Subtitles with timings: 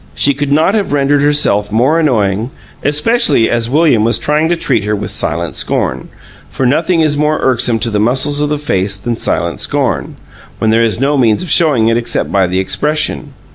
[0.15, 2.49] She could not have rendered herself more annoying,
[2.83, 6.09] especially as William was trying to treat her with silent scorn,
[6.49, 10.15] for nothing is more irksome to the muscles of the face than silent scorn,
[10.57, 13.33] when there is no means of showing it except by the expression.